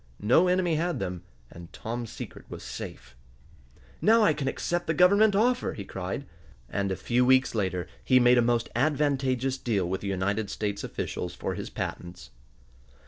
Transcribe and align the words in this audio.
No 0.23 0.47
enemy 0.47 0.77
had 0.77 0.97
them, 0.97 1.21
and 1.51 1.71
Tom's 1.71 2.09
secret 2.09 2.49
was 2.49 2.63
safe. 2.63 3.15
"Now 4.01 4.23
I 4.23 4.33
can 4.33 4.47
accept 4.47 4.87
the 4.87 4.95
Government 4.95 5.35
offer!" 5.35 5.73
he 5.73 5.85
cried. 5.85 6.25
And 6.67 6.91
a 6.91 6.95
few 6.95 7.23
weeks 7.23 7.53
later 7.53 7.87
he 8.03 8.19
made 8.19 8.39
a 8.39 8.41
most 8.41 8.67
advantageous 8.75 9.59
deal 9.59 9.87
with 9.87 10.01
the 10.01 10.07
United 10.07 10.49
States 10.49 10.83
officials 10.83 11.35
for 11.35 11.53
his 11.53 11.69
patents. 11.69 12.31